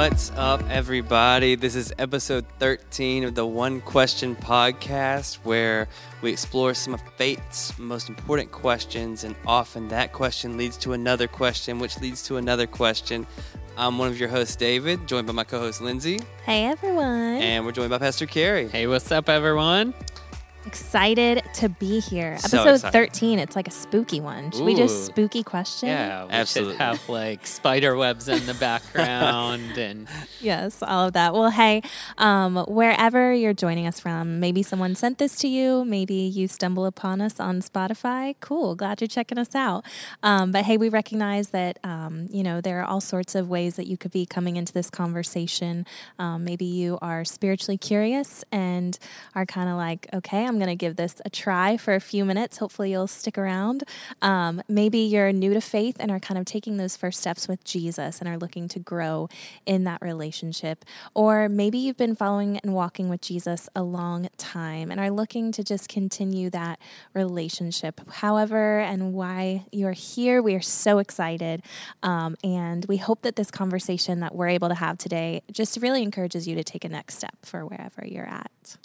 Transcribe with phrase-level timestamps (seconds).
[0.00, 1.56] What's up, everybody?
[1.56, 5.88] This is episode 13 of the One Question Podcast, where
[6.22, 11.28] we explore some of faith's most important questions, and often that question leads to another
[11.28, 13.26] question, which leads to another question.
[13.76, 17.42] I'm one of your hosts, David, joined by my co host, Lindsay, Hey everyone.
[17.42, 18.68] and we're joined by Pastor Carrie.
[18.68, 19.92] Hey, what's up, everyone?
[20.66, 22.36] Excited to be here.
[22.38, 22.92] So Episode excited.
[23.12, 23.38] 13.
[23.38, 24.50] It's like a spooky one.
[24.50, 24.88] Should we do Ooh.
[24.88, 25.88] spooky question?
[25.88, 26.74] Yeah, we Absolutely.
[26.74, 30.06] should have like spider webs in the background and
[30.40, 31.32] Yes, all of that.
[31.32, 31.82] Well, hey,
[32.18, 35.84] um, wherever you're joining us from, maybe someone sent this to you.
[35.86, 38.34] Maybe you stumble upon us on Spotify.
[38.40, 38.74] Cool.
[38.74, 39.84] Glad you're checking us out.
[40.22, 43.76] Um, but hey, we recognize that, um, you know, there are all sorts of ways
[43.76, 45.86] that you could be coming into this conversation.
[46.18, 48.98] Um, maybe you are spiritually curious and
[49.34, 52.24] are kind of like, okay, I'm going to give this a try for a few
[52.24, 52.58] minutes.
[52.58, 53.84] Hopefully, you'll stick around.
[54.20, 57.62] Um, maybe you're new to faith and are kind of taking those first steps with
[57.62, 59.28] Jesus and are looking to grow
[59.64, 60.84] in that relationship.
[61.14, 65.52] Or maybe you've been following and walking with Jesus a long time and are looking
[65.52, 66.80] to just continue that
[67.14, 68.00] relationship.
[68.10, 71.62] However, and why you're here, we are so excited.
[72.02, 76.02] Um, and we hope that this conversation that we're able to have today just really
[76.02, 78.76] encourages you to take a next step for wherever you're at.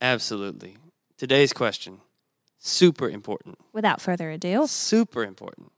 [0.00, 0.78] Absolutely.
[1.22, 2.00] Today's question,
[2.58, 3.56] super important.
[3.72, 5.70] Without further ado, Super important.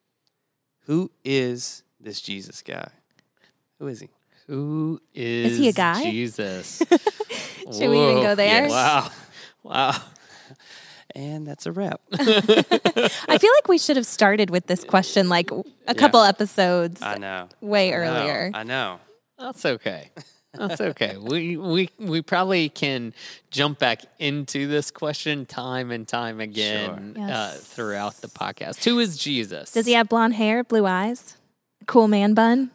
[0.86, 2.88] Who is this Jesus guy?
[3.78, 4.08] Who is he?
[4.46, 6.02] who is, is he a guy?
[6.02, 6.78] Jesus.
[6.88, 8.62] Should we even go there?
[8.62, 8.70] Yes.
[8.70, 9.10] Wow.
[9.62, 10.00] Wow.
[11.14, 12.00] And that's a wrap.
[12.14, 15.50] I feel like we should have started with this question like
[15.86, 17.48] a couple episodes I know.
[17.60, 17.96] way I know.
[17.96, 18.50] earlier.
[18.54, 19.00] I know.
[19.38, 20.10] That's okay.
[20.56, 21.16] That's okay.
[21.16, 23.12] we we we probably can
[23.50, 27.24] jump back into this question time and time again Sure.
[27.24, 27.60] uh, Yes.
[27.60, 28.84] throughout the podcast.
[28.84, 29.72] Who is Jesus?
[29.72, 31.36] Does he have blonde hair, blue eyes,
[31.86, 32.70] cool man bun?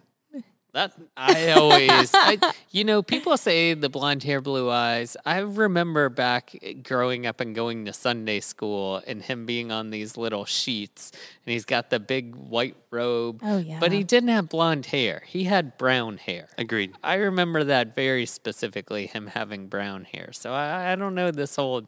[0.79, 5.17] That I always, I, you know, people say the blonde hair, blue eyes.
[5.25, 10.15] I remember back growing up and going to Sunday school and him being on these
[10.15, 11.11] little sheets
[11.45, 13.41] and he's got the big white robe.
[13.43, 13.79] Oh, yeah.
[13.81, 15.21] But he didn't have blonde hair.
[15.25, 16.47] He had brown hair.
[16.57, 16.93] Agreed.
[17.03, 20.29] I remember that very specifically, him having brown hair.
[20.31, 21.87] So I, I don't know this whole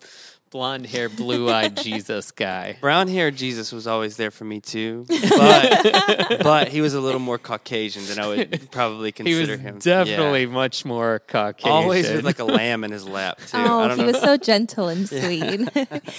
[0.52, 2.78] blonde hair, blue eyed Jesus guy.
[2.82, 7.20] Brown hair Jesus was always there for me too, but but he was a little
[7.22, 9.80] more Caucasian than I would probably He was consider him.
[9.80, 10.48] definitely Yeah.
[10.50, 11.72] much more Caucasian.
[11.72, 13.58] always with like a lamb in his lap too.
[13.58, 14.12] I Oh, don't he know.
[14.12, 15.70] was so gentle and sweet.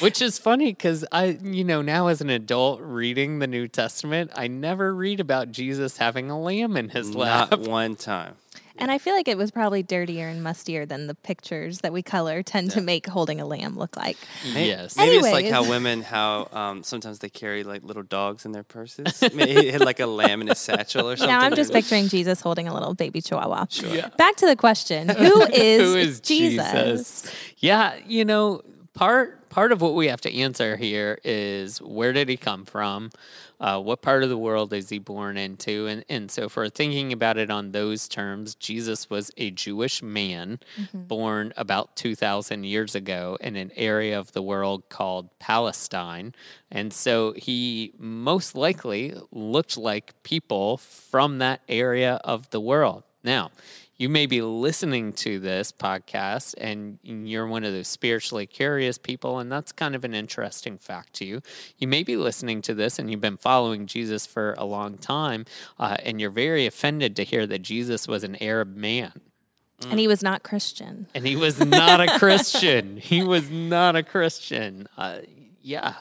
[0.00, 4.31] Which is funny because I, you know, now as an adult reading the New Testament,
[4.34, 7.50] I never read about Jesus having a lamb in his lap.
[7.50, 8.34] Not one time.
[8.78, 12.03] And I feel like it was probably dirtier and mustier than the pictures that we
[12.03, 14.16] color tend to make holding a lamb look like.
[14.55, 14.97] May- Yes.
[14.97, 18.62] Maybe it's like how women, how um, sometimes they carry like little dogs in their
[18.62, 19.22] purses.
[19.34, 21.32] Maybe he had like a lamb in his satchel or something.
[21.32, 23.66] Now I'm just picturing Jesus holding a little baby chihuahua.
[23.71, 24.09] Yeah.
[24.16, 26.72] Back to the question Who is, Who is Jesus?
[27.22, 27.34] Jesus?
[27.59, 28.62] Yeah, you know,
[28.94, 33.10] part part of what we have to answer here is where did he come from?
[33.60, 35.86] Uh, what part of the world is he born into?
[35.86, 40.58] And and so for thinking about it on those terms, Jesus was a Jewish man
[40.94, 46.34] born about two thousand years ago in an area of the world called Palestine.
[46.70, 53.04] And so he most likely looked like people from that area of the world.
[53.25, 53.50] Now,
[53.97, 59.38] you may be listening to this podcast and you're one of those spiritually curious people,
[59.38, 61.41] and that's kind of an interesting fact to you.
[61.78, 65.44] You may be listening to this and you've been following Jesus for a long time,
[65.78, 69.12] uh, and you're very offended to hear that Jesus was an Arab man.
[69.91, 71.06] And he was not Christian.
[71.15, 72.97] And he was not a Christian.
[72.97, 74.88] He was not a Christian.
[74.97, 75.19] Uh,
[75.61, 75.94] yeah.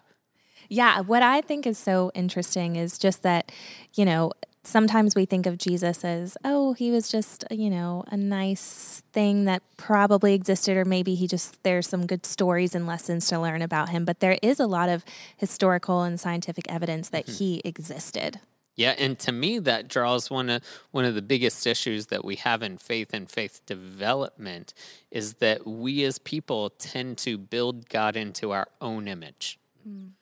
[0.70, 3.52] Yeah, what I think is so interesting is just that,
[3.94, 4.32] you know,
[4.64, 9.46] sometimes we think of Jesus as, oh, he was just, you know, a nice thing
[9.46, 13.62] that probably existed, or maybe he just, there's some good stories and lessons to learn
[13.62, 14.06] about him.
[14.06, 15.04] But there is a lot of
[15.38, 17.38] historical and scientific evidence that mm-hmm.
[17.38, 18.40] he existed.
[18.76, 22.38] Yeah, and to me, that draws one of one of the biggest issues that we
[22.38, 24.74] have in faith and faith development
[25.12, 30.14] is that we as people tend to build God into our own image, whi-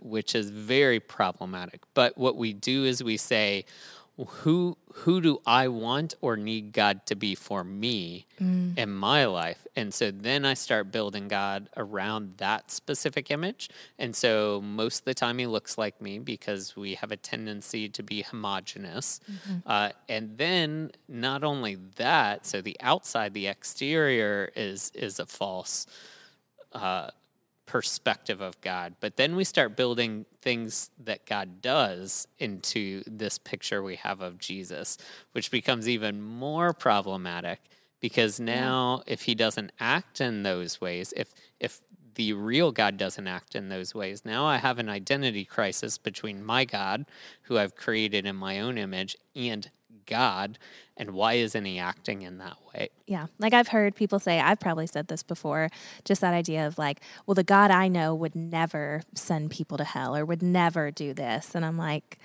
[0.00, 1.80] which is very problematic.
[1.94, 3.64] But what we do is we say,
[4.42, 8.26] "Who who do I want or need God to be for me
[8.76, 13.70] in my life?" And so then I start building God around that specific image.
[13.98, 17.88] And so most of the time he looks like me because we have a tendency
[17.88, 19.20] to be homogenous.
[19.66, 25.86] Uh, and then not only that, so the outside, the exterior is is a false
[26.74, 27.08] uh,
[27.72, 28.96] perspective of God.
[29.00, 34.38] But then we start building things that God does into this picture we have of
[34.38, 34.98] Jesus,
[35.32, 37.60] which becomes even more problematic
[37.98, 39.14] because now yeah.
[39.14, 41.80] if he doesn't act in those ways, if if
[42.14, 44.22] the real God doesn't act in those ways.
[44.22, 47.06] Now I have an identity crisis between my God,
[47.44, 49.70] who I've created in my own image, and
[50.06, 50.58] God
[50.96, 52.88] and why isn't he acting in that way?
[53.06, 53.26] Yeah.
[53.38, 55.68] Like I've heard people say, I've probably said this before,
[56.04, 59.84] just that idea of like, well, the God I know would never send people to
[59.84, 61.54] hell or would never do this.
[61.54, 62.18] And I'm like,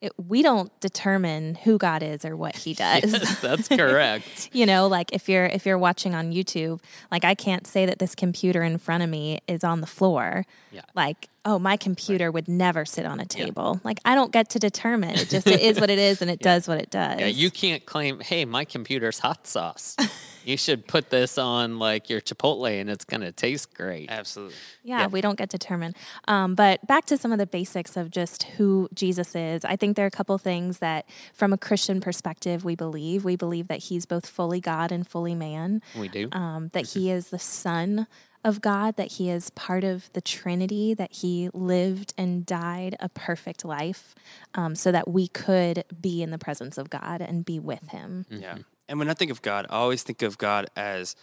[0.00, 3.12] it, we don't determine who God is or what He does.
[3.12, 4.50] Yes, that's correct.
[4.52, 6.80] you know, like if you're if you're watching on YouTube,
[7.10, 10.44] like I can't say that this computer in front of me is on the floor.
[10.70, 10.82] Yeah.
[10.94, 12.34] Like oh, my computer right.
[12.34, 13.74] would never sit on a table.
[13.74, 13.80] Yeah.
[13.84, 15.10] Like I don't get to determine.
[15.10, 16.54] It just it is what it is and it yeah.
[16.54, 17.20] does what it does.
[17.20, 19.96] Yeah, you can't claim, hey, my computer's hot sauce.
[20.44, 24.10] you should put this on like your Chipotle and it's gonna taste great.
[24.10, 24.56] Absolutely.
[24.82, 25.06] Yeah, yeah.
[25.06, 25.94] we don't get to determine.
[26.28, 29.64] Um, but back to some of the basics of just who Jesus is.
[29.64, 33.24] I think there are a couple things that from a Christian perspective we believe.
[33.24, 35.82] We believe that he's both fully God and fully man.
[35.98, 36.28] We do.
[36.32, 38.06] Um, that he is the son
[38.44, 43.08] of God, that he is part of the Trinity, that he lived and died a
[43.08, 44.14] perfect life
[44.54, 48.26] um, so that we could be in the presence of God and be with him.
[48.30, 48.42] Mm-hmm.
[48.42, 48.58] Yeah.
[48.88, 51.16] And when I think of God, I always think of God as,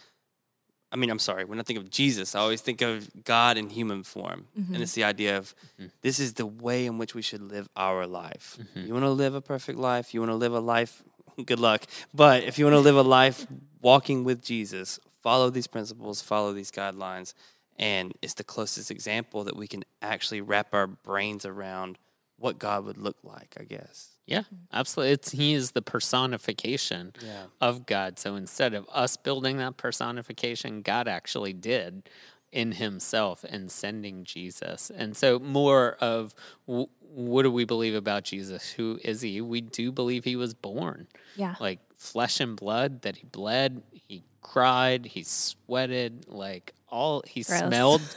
[0.90, 3.70] I mean, I'm sorry, when I think of Jesus, I always think of God in
[3.70, 4.46] human form.
[4.58, 4.74] Mm-hmm.
[4.74, 5.86] And it's the idea of mm-hmm.
[6.02, 8.58] this is the way in which we should live our life.
[8.60, 8.86] Mm-hmm.
[8.88, 11.04] You want to live a perfect life, you want to live a life,
[11.46, 11.84] good luck.
[12.12, 13.46] But if you want to live a life
[13.80, 17.34] walking with Jesus, follow these principles, follow these guidelines,
[17.78, 21.98] and it's the closest example that we can actually wrap our brains around
[22.38, 24.10] what God would look like, I guess.
[24.26, 24.42] Yeah,
[24.72, 25.12] absolutely.
[25.12, 27.44] It's he is the personification yeah.
[27.60, 28.18] of God.
[28.18, 32.08] So instead of us building that personification, God actually did
[32.50, 34.90] in himself and sending Jesus.
[34.94, 36.34] And so more of
[36.66, 38.72] w- what do we believe about Jesus?
[38.72, 39.40] Who is he?
[39.40, 41.08] We do believe he was born.
[41.36, 41.54] Yeah.
[41.60, 47.60] Like flesh and blood that he bled, he cried, he sweated, like all he Gross.
[47.60, 48.02] smelled.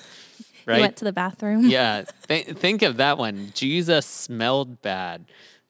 [0.68, 0.78] Right?
[0.78, 1.68] he went to the bathroom.
[1.68, 2.06] Yeah.
[2.28, 3.52] Th- think of that one.
[3.54, 5.26] Jesus smelled bad.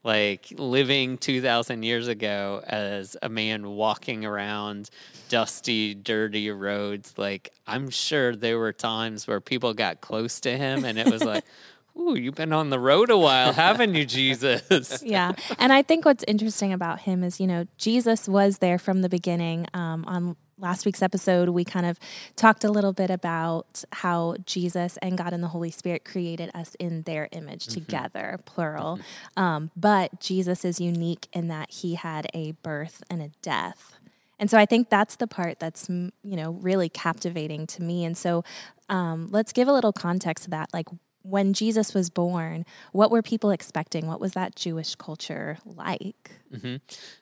[0.05, 4.89] Like living 2,000 years ago as a man walking around
[5.27, 7.13] dusty, dirty roads.
[7.17, 11.25] Like, I'm sure there were times where people got close to him and it was
[11.25, 11.43] like,
[11.99, 15.01] Ooh, you've been on the road a while, haven't you, Jesus?
[15.05, 15.33] yeah.
[15.59, 19.09] And I think what's interesting about him is, you know, Jesus was there from the
[19.09, 19.67] beginning.
[19.73, 21.99] Um, on last week's episode, we kind of
[22.35, 26.75] talked a little bit about how Jesus and God and the Holy Spirit created us
[26.79, 27.81] in their image mm-hmm.
[27.81, 28.97] together, plural.
[28.97, 29.43] Mm-hmm.
[29.43, 33.97] Um, but Jesus is unique in that he had a birth and a death.
[34.37, 38.03] And so I think that's the part that's, you know, really captivating to me.
[38.03, 38.43] And so
[38.89, 40.73] um, let's give a little context to that.
[40.73, 40.87] Like,
[41.25, 44.05] when Jesus was born, what were people expecting?
[44.05, 46.31] What was that Jewish culture like?
[46.53, 46.75] Mm-hmm.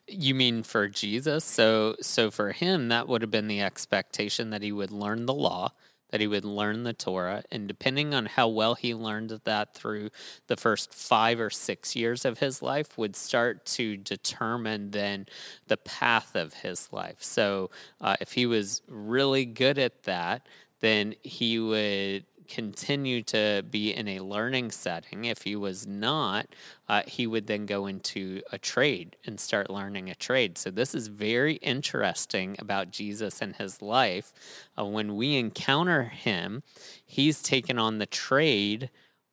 [0.07, 1.45] You mean for Jesus?
[1.45, 5.33] So, so for him, that would have been the expectation that he would learn the
[5.33, 5.71] law,
[6.11, 10.09] that he would learn the Torah, and depending on how well he learned that through
[10.47, 15.27] the first five or six years of his life, would start to determine then
[15.67, 17.23] the path of his life.
[17.23, 20.45] So, uh, if he was really good at that,
[20.81, 25.25] then he would continue to be in a learning setting.
[25.25, 26.47] If he was not,
[26.87, 30.57] uh, he would then go into a trade and start learning a trade.
[30.57, 34.33] So, this is very interesting about Jesus and his life.
[34.77, 36.63] Uh, when we encounter him,
[37.05, 38.89] he's taken on the trade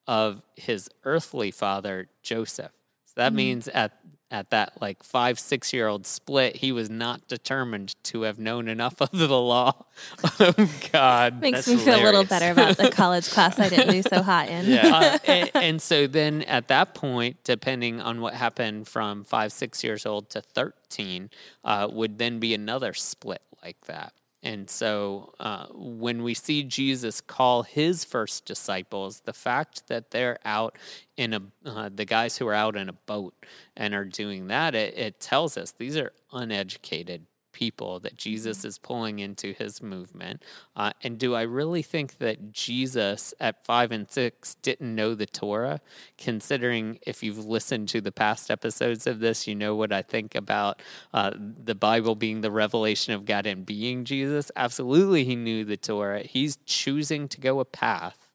[0.07, 2.73] of his earthly father, Joseph.
[3.05, 3.35] So that mm-hmm.
[3.37, 3.97] means at
[4.31, 8.67] at that like five, six year old split, he was not determined to have known
[8.67, 9.85] enough of the law
[10.39, 11.41] of God.
[11.41, 11.83] Makes me hilarious.
[11.83, 14.65] feel a little better about the college class I didn't do so hot in.
[14.65, 14.91] Yeah.
[15.01, 19.83] Uh, and, and, so then at that point, depending on what happened from five, six
[19.83, 21.29] years old to 13,
[21.63, 24.13] uh, would then be another split like that.
[24.43, 30.39] And so uh, when we see Jesus call his first disciples, the fact that they're
[30.43, 30.77] out
[31.15, 33.35] in a, uh, the guys who are out in a boat
[33.77, 38.67] and are doing that, it, it tells us these are uneducated people that Jesus mm-hmm.
[38.67, 40.43] is pulling into his movement?
[40.75, 45.25] Uh, and do I really think that Jesus at five and six didn't know the
[45.25, 45.81] Torah?
[46.17, 50.35] Considering if you've listened to the past episodes of this, you know what I think
[50.35, 50.81] about
[51.13, 54.51] uh, the Bible being the revelation of God and being Jesus.
[54.55, 56.21] Absolutely, he knew the Torah.
[56.23, 58.29] He's choosing to go a path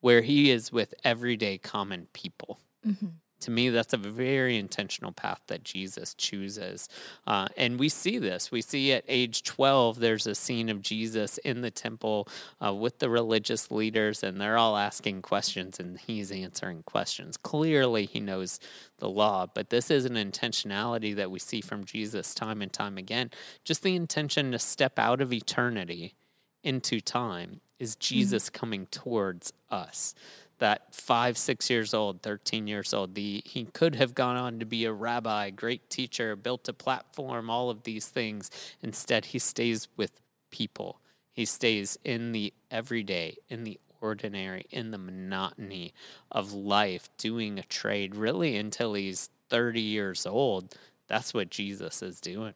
[0.00, 2.60] where he is with everyday common people.
[2.86, 3.08] Mm-hmm
[3.40, 6.88] to me, that's a very intentional path that Jesus chooses.
[7.26, 8.50] Uh, and we see this.
[8.50, 12.28] We see at age 12, there's a scene of Jesus in the temple
[12.64, 17.36] uh, with the religious leaders, and they're all asking questions, and he's answering questions.
[17.36, 18.60] Clearly, he knows
[18.98, 22.98] the law, but this is an intentionality that we see from Jesus time and time
[22.98, 23.30] again.
[23.64, 26.14] Just the intention to step out of eternity
[26.62, 28.14] into time is mm-hmm.
[28.14, 28.60] Jesus mm-hmm.
[28.60, 30.14] coming towards us
[30.60, 33.14] that five, six years old, 13 years old.
[33.14, 37.50] The, he could have gone on to be a rabbi, great teacher, built a platform,
[37.50, 38.50] all of these things.
[38.82, 40.12] Instead, he stays with
[40.50, 41.00] people.
[41.32, 45.92] He stays in the everyday, in the ordinary, in the monotony
[46.30, 50.74] of life, doing a trade really until he's 30 years old.
[51.06, 52.54] That's what Jesus is doing.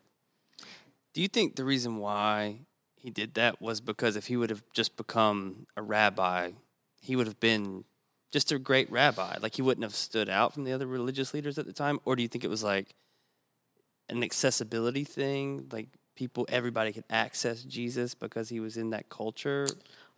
[1.13, 2.61] Do you think the reason why
[2.97, 6.53] he did that was because if he would have just become a rabbi,
[7.01, 7.85] he would have been
[8.35, 9.37] just a great rabbi.
[9.41, 12.17] Like he wouldn't have stood out from the other religious leaders at the time, or
[12.17, 12.93] do you think it was like
[14.09, 15.69] an accessibility thing?
[15.71, 15.87] Like
[16.17, 19.69] people, everybody could access Jesus because he was in that culture.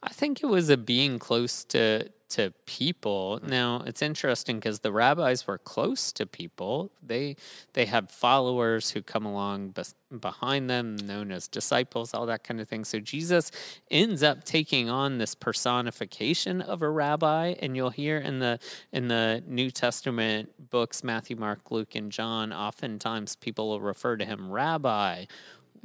[0.02, 3.40] I think it was a being close to to people.
[3.46, 6.90] Now it's interesting because the rabbis were close to people.
[7.02, 7.36] They
[7.74, 9.74] they had followers who come along
[10.20, 12.84] behind them, known as disciples, all that kind of thing.
[12.84, 13.50] So Jesus
[13.90, 18.58] ends up taking on this personification of a rabbi, and you'll hear in the
[18.92, 22.52] in the New Testament books, Matthew, Mark, Luke, and John.
[22.52, 25.26] Oftentimes, people will refer to him rabbi.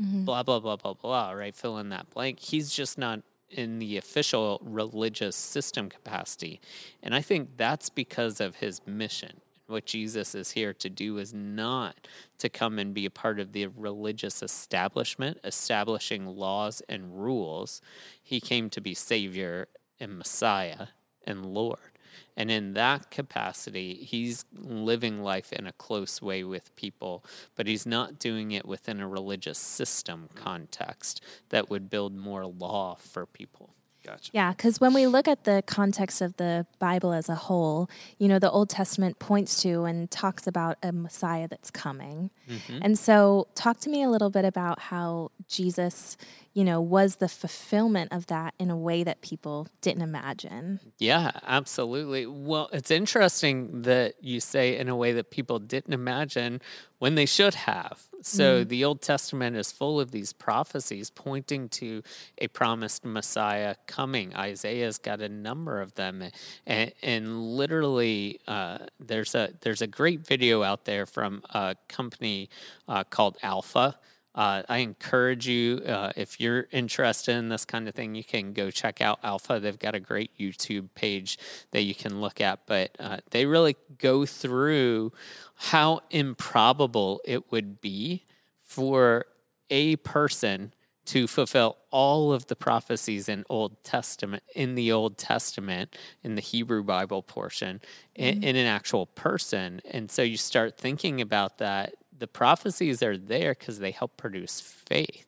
[0.01, 0.25] Mm-hmm.
[0.25, 1.31] Blah blah blah blah blah.
[1.31, 2.39] Right, fill in that blank.
[2.39, 3.21] He's just not
[3.51, 6.59] in the official religious system capacity.
[7.03, 9.41] And I think that's because of his mission.
[9.67, 12.07] What Jesus is here to do is not
[12.39, 17.81] to come and be a part of the religious establishment, establishing laws and rules.
[18.21, 20.87] He came to be Savior and Messiah
[21.25, 21.90] and Lord.
[22.35, 27.23] And in that capacity, he's living life in a close way with people,
[27.55, 32.95] but he's not doing it within a religious system context that would build more law
[32.95, 33.75] for people.
[34.03, 34.31] Gotcha.
[34.33, 38.27] Yeah, because when we look at the context of the Bible as a whole, you
[38.27, 42.31] know, the Old Testament points to and talks about a Messiah that's coming.
[42.51, 42.79] Mm-hmm.
[42.81, 46.17] And so, talk to me a little bit about how Jesus,
[46.53, 50.79] you know, was the fulfillment of that in a way that people didn't imagine.
[50.99, 52.25] Yeah, absolutely.
[52.25, 56.61] Well, it's interesting that you say in a way that people didn't imagine
[56.99, 58.03] when they should have.
[58.21, 58.67] So mm.
[58.67, 62.03] the Old Testament is full of these prophecies pointing to
[62.37, 64.35] a promised Messiah coming.
[64.35, 66.23] Isaiah's got a number of them,
[66.67, 72.40] and, and literally, uh, there's a there's a great video out there from a company
[72.87, 73.97] uh, called Alpha
[74.33, 78.53] uh, I encourage you, uh, if you're interested in this kind of thing, you can
[78.53, 79.59] go check out Alpha.
[79.59, 81.37] They've got a great YouTube page
[81.71, 85.11] that you can look at, but uh, they really go through
[85.55, 88.23] how improbable it would be
[88.61, 89.25] for
[89.69, 95.97] a person to fulfill all of the prophecies in Old Testament in the Old Testament
[96.23, 97.81] in the Hebrew Bible portion
[98.17, 98.21] mm-hmm.
[98.21, 99.81] in, in an actual person.
[99.89, 104.61] And so you start thinking about that the prophecies are there because they help produce
[104.61, 105.25] faith.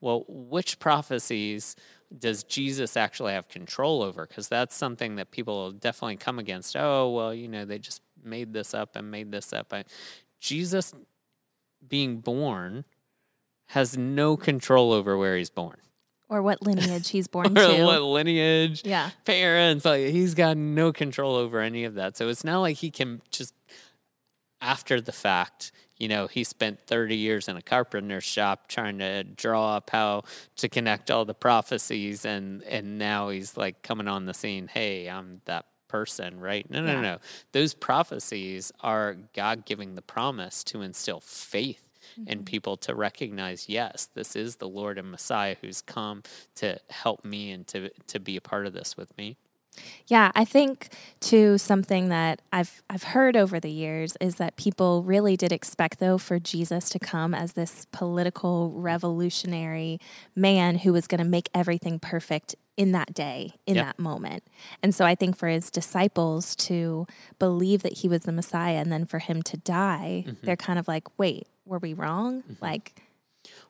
[0.00, 1.74] Well, which prophecies
[2.16, 4.24] does Jesus actually have control over?
[4.24, 6.76] Because that's something that people definitely come against.
[6.76, 9.72] Oh, well, you know, they just made this up and made this up.
[9.72, 9.82] I,
[10.38, 10.94] Jesus
[11.86, 12.84] being born
[13.66, 15.78] has no control over where he's born.
[16.28, 17.84] Or what lineage he's born or to.
[17.84, 19.10] What lineage, yeah.
[19.24, 19.84] parents.
[19.84, 22.16] Like he's got no control over any of that.
[22.16, 23.54] So it's not like he can just
[24.62, 29.22] after the fact you know, he spent 30 years in a carpenter's shop trying to
[29.22, 30.24] draw up how
[30.56, 35.08] to connect all the prophecies and and now he's like coming on the scene, "Hey,
[35.08, 36.68] I'm that person, right?
[36.68, 37.00] No, no, yeah.
[37.00, 37.18] no.
[37.52, 41.84] Those prophecies are God giving the promise to instill faith
[42.18, 42.28] mm-hmm.
[42.28, 46.24] in people to recognize, yes, this is the Lord and Messiah who's come
[46.56, 49.36] to help me and to to be a part of this with me.
[50.06, 50.88] Yeah, I think
[51.20, 55.98] too something that I've I've heard over the years is that people really did expect
[55.98, 59.98] though for Jesus to come as this political revolutionary
[60.36, 63.86] man who was going to make everything perfect in that day, in yep.
[63.86, 64.42] that moment.
[64.82, 67.06] And so I think for his disciples to
[67.38, 70.44] believe that he was the Messiah and then for him to die, mm-hmm.
[70.44, 72.64] they're kind of like, "Wait, were we wrong?" Mm-hmm.
[72.64, 73.02] Like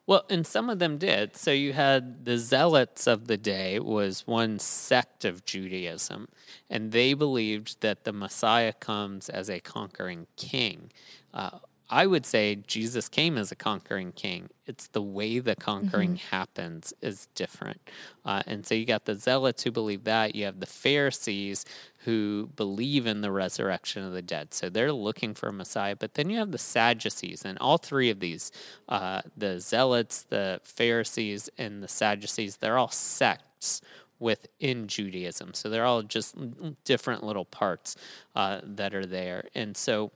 [0.06, 1.36] well, and some of them did.
[1.36, 6.28] So you had the zealots of the day was one sect of Judaism,
[6.68, 10.90] and they believed that the Messiah comes as a conquering king.
[11.32, 11.58] Uh,
[11.92, 14.48] I would say Jesus came as a conquering king.
[14.66, 16.34] It's the way the conquering mm-hmm.
[16.34, 17.82] happens is different.
[18.24, 20.34] Uh, and so you got the zealots who believe that.
[20.34, 21.66] You have the Pharisees
[22.04, 24.54] who believe in the resurrection of the dead.
[24.54, 25.94] So they're looking for a Messiah.
[25.94, 27.44] But then you have the Sadducees.
[27.44, 28.50] And all three of these
[28.88, 33.82] uh, the zealots, the Pharisees, and the Sadducees they're all sects
[34.18, 35.52] within Judaism.
[35.52, 36.36] So they're all just
[36.84, 37.96] different little parts
[38.34, 39.44] uh, that are there.
[39.54, 40.12] And so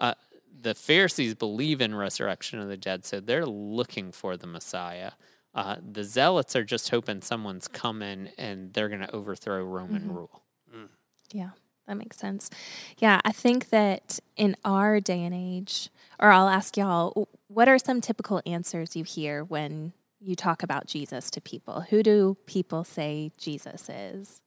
[0.00, 0.14] uh,
[0.62, 5.12] the Pharisees believe in resurrection of the dead, so they're looking for the Messiah.
[5.54, 10.14] Uh, the Zealots are just hoping someone's coming and they're going to overthrow Roman mm-hmm.
[10.14, 10.42] rule.
[10.74, 10.88] Mm.
[11.32, 11.50] Yeah,
[11.88, 12.50] that makes sense.
[12.98, 15.90] Yeah, I think that in our day and age,
[16.20, 20.86] or I'll ask y'all, what are some typical answers you hear when you talk about
[20.86, 21.80] Jesus to people?
[21.90, 24.40] Who do people say Jesus is?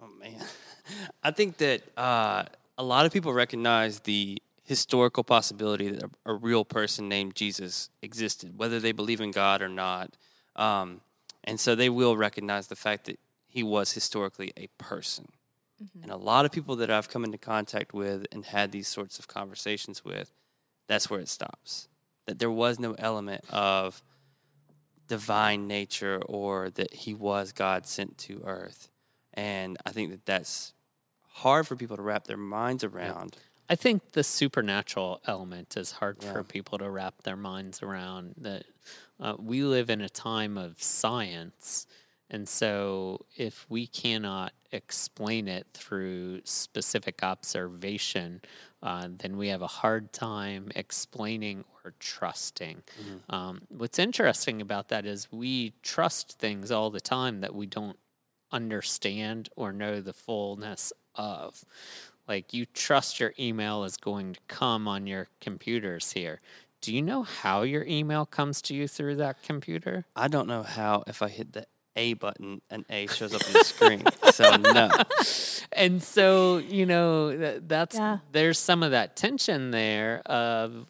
[0.00, 0.42] Oh man,
[1.22, 2.44] I think that uh,
[2.78, 7.90] a lot of people recognize the historical possibility that a, a, real person named Jesus
[8.02, 10.16] existed, whether they believe in God or not,
[10.56, 11.00] um,
[11.44, 15.28] and so they will recognize the fact that he was historically a person.
[15.82, 16.04] Mm-hmm.
[16.04, 19.18] And a lot of people that I've come into contact with and had these sorts
[19.18, 20.32] of conversations with,
[20.86, 21.88] that's where it stops
[22.28, 24.02] that there was no element of
[25.08, 28.90] divine nature or that he was God sent to earth.
[29.32, 30.74] And I think that that's
[31.38, 33.36] hard for people to wrap their minds around.
[33.70, 36.32] I think the supernatural element is hard yeah.
[36.32, 38.34] for people to wrap their minds around.
[38.38, 38.64] That
[39.20, 41.86] uh, we live in a time of science,
[42.30, 48.40] and so if we cannot explain it through specific observation,
[48.82, 52.82] uh, then we have a hard time explaining or trusting.
[53.00, 53.34] Mm-hmm.
[53.34, 57.98] Um, what's interesting about that is we trust things all the time that we don't
[58.52, 61.64] understand or know the fullness of.
[62.26, 66.40] Like you trust your email is going to come on your computers here.
[66.80, 70.04] Do you know how your email comes to you through that computer?
[70.14, 73.52] I don't know how if I hit the a button, an A shows up on
[73.52, 74.04] the screen.
[74.32, 74.90] So no.
[75.70, 78.18] And so you know that, that's yeah.
[78.32, 80.86] there's some of that tension there of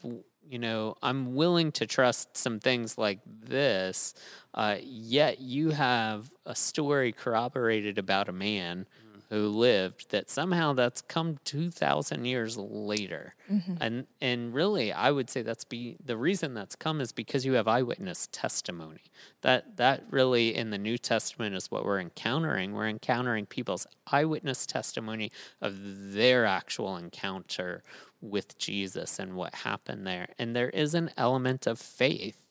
[0.48, 4.14] you know I'm willing to trust some things like this,
[4.54, 8.86] uh, yet you have a story corroborated about a man
[9.30, 13.34] who lived that somehow that's come 2000 years later.
[13.50, 13.74] Mm-hmm.
[13.80, 17.54] and and really i would say that's be the reason that's come is because you
[17.54, 19.02] have eyewitness testimony.
[19.42, 22.72] That that really in the new testament is what we're encountering.
[22.72, 27.82] We're encountering people's eyewitness testimony of their actual encounter
[28.20, 30.28] with jesus and what happened there.
[30.38, 32.47] And there is an element of faith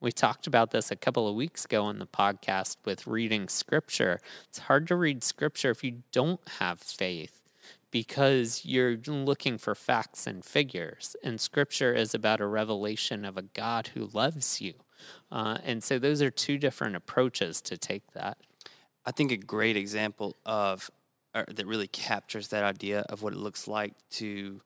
[0.00, 4.18] we talked about this a couple of weeks ago on the podcast with reading scripture.
[4.48, 7.40] It's hard to read scripture if you don't have faith
[7.90, 11.16] because you're looking for facts and figures.
[11.22, 14.74] And scripture is about a revelation of a God who loves you.
[15.30, 18.38] Uh, and so those are two different approaches to take that.
[19.04, 20.90] I think a great example of
[21.32, 24.60] that really captures that idea of what it looks like to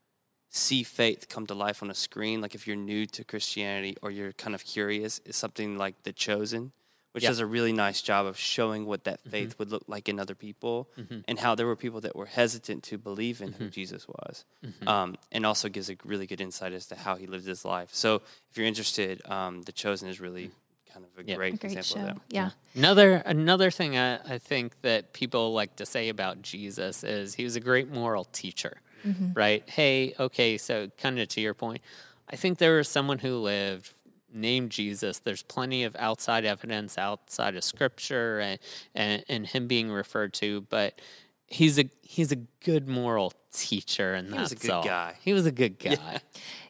[0.54, 4.10] see faith come to life on a screen, like if you're new to Christianity or
[4.10, 6.70] you're kind of curious, is something like The Chosen,
[7.10, 7.30] which yep.
[7.30, 9.58] does a really nice job of showing what that faith mm-hmm.
[9.58, 11.20] would look like in other people mm-hmm.
[11.26, 13.64] and how there were people that were hesitant to believe in mm-hmm.
[13.64, 14.44] who Jesus was.
[14.64, 14.88] Mm-hmm.
[14.88, 17.88] Um, and also gives a really good insight as to how he lived his life.
[17.92, 20.52] So if you're interested, um, The Chosen is really
[20.92, 21.36] kind of a yep.
[21.36, 22.08] great, a great example show.
[22.10, 22.22] of that.
[22.28, 22.50] Yeah.
[22.76, 27.42] Another another thing I, I think that people like to say about Jesus is he
[27.42, 29.32] was a great moral teacher mm-hmm.
[29.34, 29.68] right?
[29.68, 31.82] Hey, okay, so kind of to your point,
[32.28, 33.92] I think there was someone who lived
[34.32, 35.20] named Jesus.
[35.20, 38.58] There's plenty of outside evidence outside of scripture and,
[38.94, 41.00] and, and him being referred to, but
[41.46, 44.84] he's a he's a good moral teacher and he that's was a good all.
[44.84, 45.16] guy.
[45.20, 45.92] He was a good guy.
[45.92, 46.18] Yeah.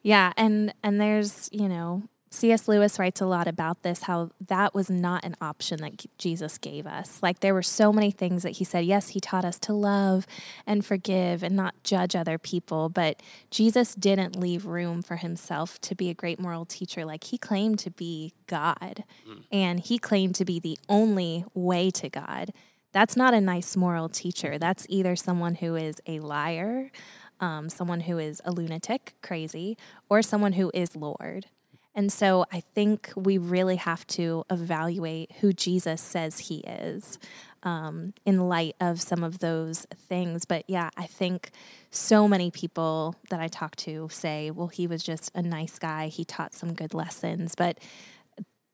[0.03, 2.03] yeah, and and there's, you know,
[2.35, 2.67] C.S.
[2.67, 6.85] Lewis writes a lot about this how that was not an option that Jesus gave
[6.85, 7.21] us.
[7.23, 8.85] Like there were so many things that he said.
[8.85, 10.27] Yes, he taught us to love
[10.67, 15.95] and forgive and not judge other people, but Jesus didn't leave room for himself to
[15.95, 17.05] be a great moral teacher.
[17.05, 19.45] Like he claimed to be God mm.
[19.53, 22.51] and he claimed to be the only way to God.
[22.93, 24.59] That's not a nice moral teacher.
[24.59, 26.91] That's either someone who is a liar,
[27.39, 31.47] um, someone who is a lunatic, crazy, or someone who is Lord.
[31.95, 37.19] And so I think we really have to evaluate who Jesus says he is
[37.63, 40.45] um, in light of some of those things.
[40.45, 41.51] But yeah, I think
[41.91, 46.09] so many people that I talk to say, well, he was just a nice guy.
[46.09, 47.55] He taught some good lessons.
[47.55, 47.79] But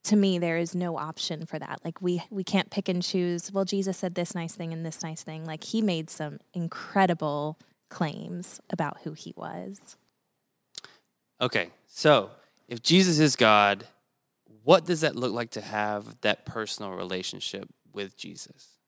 [0.03, 3.53] to me there is no option for that like we we can't pick and choose
[3.53, 7.59] well jesus said this nice thing and this nice thing like he made some incredible
[7.91, 9.99] claims about who he was
[11.41, 12.31] Okay, so
[12.71, 13.85] if Jesus is God,
[14.63, 18.79] what does that look like to have that personal relationship with Jesus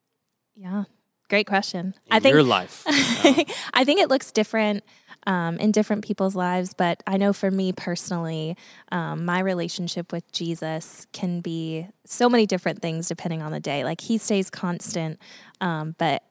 [0.55, 0.85] Yeah.
[1.29, 1.93] Great question.
[2.05, 2.83] in I think your life?
[2.87, 4.83] I think it looks different
[5.25, 8.55] um, in different people's lives, but I know for me personally,
[8.91, 13.83] um, my relationship with Jesus can be so many different things depending on the day.
[13.83, 15.19] Like he stays constant,
[15.61, 16.23] um, but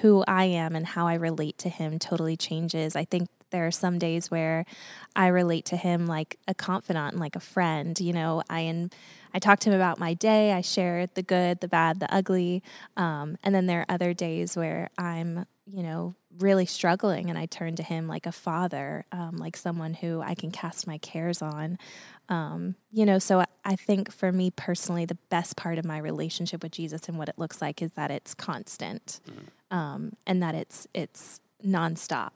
[0.00, 2.94] who I am and how I relate to him totally changes.
[2.94, 4.64] I think there are some days where
[5.14, 7.98] I relate to him like a confidant and like a friend.
[8.00, 8.94] You know, I and
[9.34, 10.52] I talk to him about my day.
[10.52, 12.62] I share the good, the bad, the ugly,
[12.96, 17.46] um, and then there are other days where I'm, you know, really struggling, and I
[17.46, 21.40] turn to him like a father, um, like someone who I can cast my cares
[21.40, 21.78] on.
[22.28, 25.98] Um, you know, so I- I think for me personally, the best part of my
[25.98, 29.20] relationship with Jesus and what it looks like is that it's constant,
[29.70, 32.32] um, and that it's it's nonstop.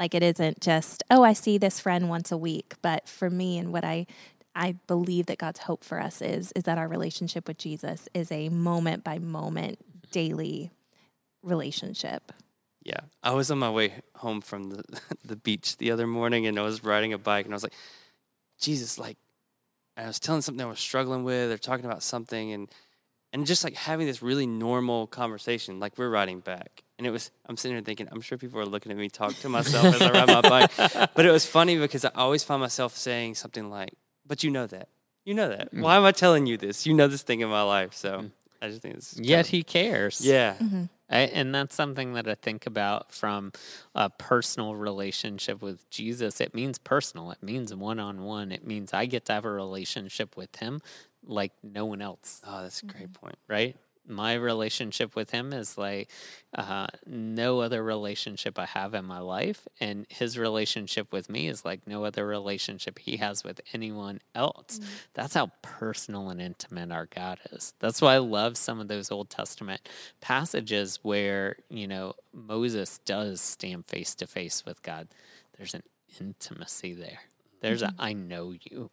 [0.00, 3.58] Like it isn't just oh, I see this friend once a week, but for me
[3.58, 4.06] and what I
[4.54, 8.32] I believe that God's hope for us is is that our relationship with Jesus is
[8.32, 9.78] a moment by moment
[10.10, 10.70] daily
[11.42, 12.32] relationship.
[12.82, 14.84] Yeah, I was on my way home from the
[15.24, 17.74] the beach the other morning, and I was riding a bike, and I was like,
[18.58, 19.18] Jesus, like,
[19.98, 22.70] I was telling something I was struggling with, or talking about something, and
[23.32, 27.30] and just like having this really normal conversation, like we're riding back, and it was
[27.46, 30.02] I'm sitting here thinking, I'm sure people are looking at me talk to myself as
[30.02, 30.70] I ride my bike,
[31.14, 33.94] but it was funny because I always find myself saying something like,
[34.26, 34.88] "But you know that,
[35.24, 35.72] you know that.
[35.72, 35.82] Mm.
[35.82, 36.86] Why am I telling you this?
[36.86, 38.30] You know this thing in my life." So mm.
[38.60, 40.20] I just think it's Yet of- he cares.
[40.24, 40.84] yeah, mm-hmm.
[41.08, 43.52] I, and that's something that I think about from
[43.94, 46.40] a personal relationship with Jesus.
[46.40, 48.52] It means personal, it means one on one.
[48.52, 50.80] It means I get to have a relationship with him
[51.26, 53.24] like no one else, oh, that's a great mm-hmm.
[53.26, 53.38] point.
[53.48, 53.76] right?
[54.06, 56.10] My relationship with him is like
[56.56, 59.68] uh, no other relationship I have in my life.
[59.78, 64.80] And his relationship with me is like no other relationship he has with anyone else.
[64.80, 64.90] Mm-hmm.
[65.14, 67.74] That's how personal and intimate our God is.
[67.78, 69.88] That's why I love some of those Old Testament
[70.20, 75.06] passages where, you know, Moses does stand face to face with God.
[75.56, 75.84] There's an
[76.18, 77.20] intimacy there.
[77.60, 78.00] There's a mm-hmm.
[78.00, 78.90] I know you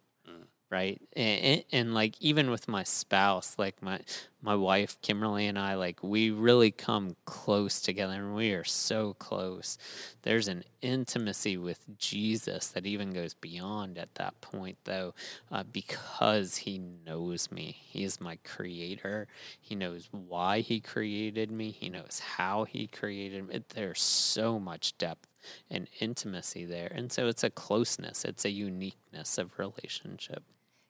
[0.69, 1.01] right?
[1.15, 4.01] And, and, like even with my spouse like my
[4.41, 9.13] my wife kimberly and i like we really come close together and we are so
[9.15, 9.77] close.
[10.23, 15.13] There's an intimacy with jesus that even goes beyond at that point though
[15.51, 17.77] uh, because he knows me.
[17.79, 19.27] He is my creator.
[19.59, 21.71] He knows why he created me.
[21.71, 23.63] He knows how he created me.
[23.69, 25.27] There's so much depth
[25.69, 26.91] and intimacy there.
[26.93, 28.25] And so it's a closeness.
[28.25, 30.43] It's a uniqueness of relationship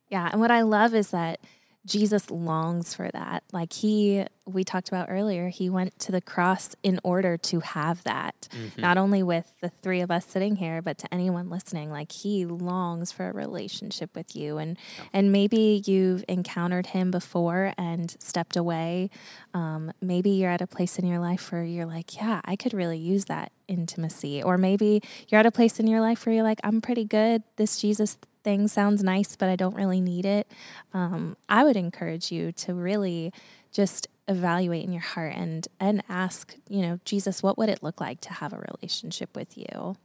[0.10, 1.40] Yeah, and what I love is that
[1.88, 3.44] Jesus longs for that.
[3.54, 8.04] Like he we talked about earlier, he went to the cross in order to have
[8.04, 8.48] that.
[8.78, 11.90] Not only with the three of us sitting here, but to anyone listening.
[11.90, 14.78] Like he longs for a relationship with you and
[15.14, 19.10] and maybe you've encountered him before and stepped away.
[19.54, 22.74] Um, maybe you're at a place in your life where you're like, yeah, I could
[22.74, 24.44] really use that intimacy.
[24.44, 27.44] Or maybe you're at a place in your life where you're like, I'm pretty good.
[27.56, 30.50] This Jesus thing sounds nice, but I don't really need it.
[30.94, 33.34] Um, I would encourage you to really
[33.74, 38.00] just evaluate in your heart and and ask, you know, Jesus, what would it look
[38.00, 39.98] like to have a relationship with you?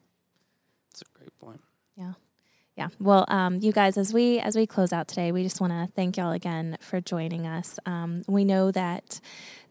[0.90, 1.60] That's a great point.
[1.96, 2.14] Yeah.
[2.76, 2.88] Yeah.
[2.98, 5.86] Well, um, you guys, as we as we close out today, we just want to
[5.94, 7.78] thank y'all again for joining us.
[7.86, 9.20] Um, we know that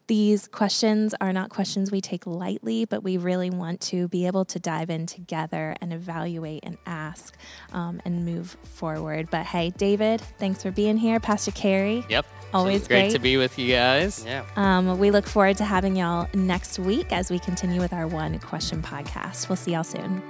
[0.06, 4.44] these questions are not questions we take lightly, but we really want to be able
[4.46, 7.34] to dive in together and evaluate and ask
[7.72, 9.28] um, and move forward.
[9.30, 11.20] But hey, David, thanks for being here.
[11.20, 12.26] Pastor Carrie, Yep.
[12.54, 13.12] Always great, great.
[13.12, 14.24] to be with you guys.
[14.26, 14.44] Yeah.
[14.56, 18.38] um, we look forward to having y'all next week as we continue with our One
[18.40, 19.48] Question podcast.
[19.48, 20.22] We'll see y'all soon.